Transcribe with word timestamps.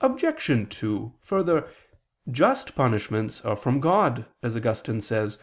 Obj. 0.00 0.70
2: 0.76 1.14
Further, 1.20 1.70
just 2.28 2.74
punishments 2.74 3.42
are 3.44 3.54
from 3.54 3.78
God, 3.78 4.26
as 4.42 4.56
Augustine 4.56 5.00
says 5.00 5.36
(Qq. 5.36 5.40